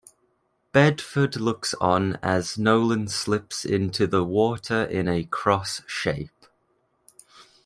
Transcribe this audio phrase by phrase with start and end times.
[0.71, 6.47] Bedford looks on as Nolan slips into the water in a cross shape.